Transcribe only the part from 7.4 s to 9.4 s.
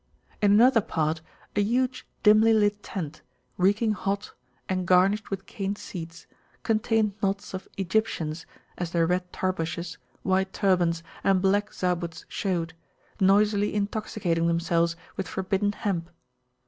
of Egyptians, as their red